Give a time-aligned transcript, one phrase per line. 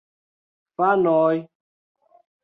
[0.79, 1.35] Fanoj!